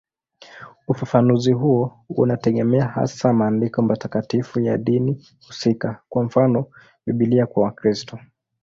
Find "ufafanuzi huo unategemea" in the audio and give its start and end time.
0.87-2.87